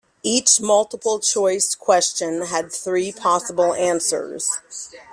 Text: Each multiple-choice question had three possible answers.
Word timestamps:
Each 0.23 0.59
multiple-choice 0.59 1.75
question 1.75 2.41
had 2.47 2.71
three 2.73 3.11
possible 3.11 3.75
answers. 3.75 4.57